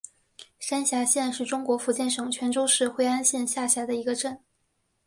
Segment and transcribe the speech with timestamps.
[0.57, 4.43] 山霞镇是中国福建省泉州市惠安县下辖的一个镇。